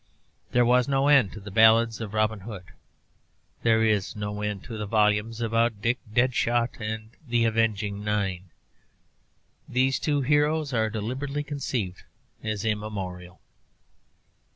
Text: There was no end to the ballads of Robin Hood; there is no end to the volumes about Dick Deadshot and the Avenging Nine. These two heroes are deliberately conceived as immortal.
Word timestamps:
There 0.51 0.65
was 0.65 0.87
no 0.87 1.09
end 1.09 1.31
to 1.33 1.39
the 1.39 1.51
ballads 1.51 2.01
of 2.01 2.15
Robin 2.15 2.39
Hood; 2.39 2.63
there 3.61 3.83
is 3.83 4.15
no 4.15 4.41
end 4.41 4.63
to 4.63 4.75
the 4.75 4.87
volumes 4.87 5.41
about 5.41 5.79
Dick 5.79 5.99
Deadshot 6.11 6.79
and 6.81 7.11
the 7.27 7.45
Avenging 7.45 8.03
Nine. 8.03 8.49
These 9.69 9.99
two 9.99 10.21
heroes 10.21 10.73
are 10.73 10.89
deliberately 10.89 11.43
conceived 11.43 12.01
as 12.43 12.65
immortal. 12.65 13.41